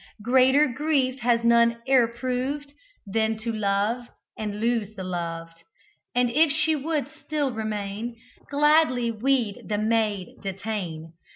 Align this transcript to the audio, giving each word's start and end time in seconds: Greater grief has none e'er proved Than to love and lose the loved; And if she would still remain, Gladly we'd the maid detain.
Greater 0.23 0.65
grief 0.65 1.19
has 1.19 1.43
none 1.43 1.77
e'er 1.87 2.07
proved 2.07 2.73
Than 3.05 3.37
to 3.37 3.51
love 3.53 4.07
and 4.35 4.59
lose 4.59 4.95
the 4.95 5.03
loved; 5.03 5.61
And 6.15 6.31
if 6.31 6.51
she 6.51 6.75
would 6.75 7.07
still 7.07 7.51
remain, 7.51 8.15
Gladly 8.49 9.11
we'd 9.11 9.69
the 9.69 9.77
maid 9.77 10.37
detain. 10.41 11.13